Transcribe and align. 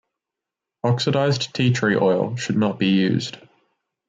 Oxidized 0.83 1.53
tea 1.53 1.71
tree 1.73 1.95
oil 1.95 2.35
should 2.35 2.57
not 2.57 2.79
be 2.79 2.87
used. 2.87 3.37